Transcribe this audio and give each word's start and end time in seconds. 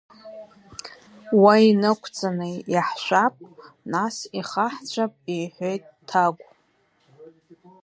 Уа 1.41 1.53
инықәҵаны 1.69 2.49
иаҳшәап, 2.73 3.35
нас 3.91 4.15
ихаҳҵәап,— 4.39 5.13
иҳәеит 5.35 5.83
Ҭагә. 6.07 6.43